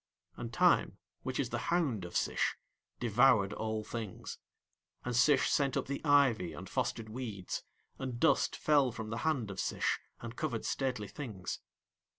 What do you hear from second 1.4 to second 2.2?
the hound of